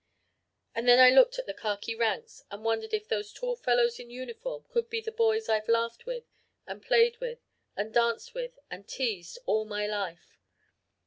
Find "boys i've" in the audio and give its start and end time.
5.11-5.67